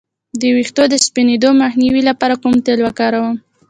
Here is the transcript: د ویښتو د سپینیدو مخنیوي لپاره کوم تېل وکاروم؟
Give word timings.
د 0.39 0.41
ویښتو 0.55 0.83
د 0.89 0.95
سپینیدو 1.05 1.49
مخنیوي 1.61 2.01
لپاره 2.09 2.39
کوم 2.41 2.53
تېل 2.65 2.79
وکاروم؟ 2.83 3.35